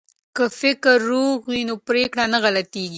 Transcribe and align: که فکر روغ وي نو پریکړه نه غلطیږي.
که 0.35 0.45
فکر 0.59 0.95
روغ 1.09 1.39
وي 1.49 1.61
نو 1.69 1.75
پریکړه 1.87 2.25
نه 2.33 2.39
غلطیږي. 2.43 2.89